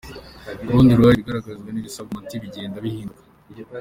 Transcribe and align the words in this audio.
Ku 0.63 0.69
rundi 0.73 0.97
ruhande, 0.97 1.19
ibiragurizwa 1.21 1.69
n’ibisabirwa 1.73 2.13
umuti 2.13 2.43
bigenda 2.43 2.77
bihinduka. 2.85 3.21